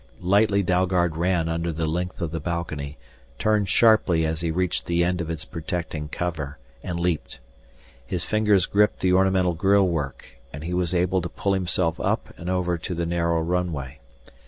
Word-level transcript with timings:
Lightly 0.19 0.63
Dalgard 0.63 1.15
ran 1.15 1.47
under 1.47 1.71
the 1.71 1.85
length 1.85 2.23
of 2.23 2.31
the 2.31 2.39
balcony, 2.39 2.97
turned 3.37 3.69
sharply 3.69 4.25
as 4.25 4.41
he 4.41 4.49
reached 4.49 4.87
the 4.87 5.03
end 5.03 5.21
of 5.21 5.29
its 5.29 5.45
protecting 5.45 6.07
cover, 6.07 6.57
and 6.81 6.99
leaped. 6.99 7.37
His 8.03 8.23
fingers 8.23 8.65
gripped 8.65 9.01
the 9.01 9.13
ornamental 9.13 9.53
grillwork, 9.53 10.25
and 10.51 10.63
he 10.63 10.73
was 10.73 10.95
able 10.95 11.21
to 11.21 11.29
pull 11.29 11.53
himself 11.53 11.99
up 11.99 12.33
and 12.35 12.49
over 12.49 12.79
to 12.79 12.95
the 12.95 13.05
narrow 13.05 13.41
runway. 13.43 13.99